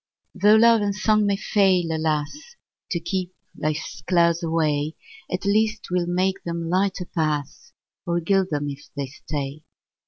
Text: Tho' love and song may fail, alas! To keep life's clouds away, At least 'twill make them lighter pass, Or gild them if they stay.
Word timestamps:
Tho' 0.33 0.55
love 0.55 0.81
and 0.81 0.95
song 0.95 1.27
may 1.27 1.35
fail, 1.37 1.91
alas! 1.95 2.55
To 2.89 2.99
keep 2.99 3.35
life's 3.55 4.01
clouds 4.07 4.41
away, 4.41 4.95
At 5.31 5.45
least 5.45 5.83
'twill 5.83 6.07
make 6.07 6.41
them 6.43 6.69
lighter 6.71 7.05
pass, 7.05 7.71
Or 8.07 8.19
gild 8.19 8.49
them 8.49 8.67
if 8.67 8.89
they 8.97 9.05
stay. 9.05 9.61